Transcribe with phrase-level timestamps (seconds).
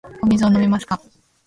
[0.23, 0.99] お水を飲みますか。